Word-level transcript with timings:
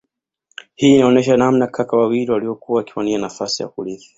Hii 0.75 0.95
inaonesha 0.95 1.37
namna 1.37 1.67
kaka 1.67 1.97
wawili 1.97 2.31
waliokuwa 2.31 2.77
wakiwania 2.77 3.17
nafasi 3.19 3.63
ya 3.63 3.69
kurithi 3.69 4.09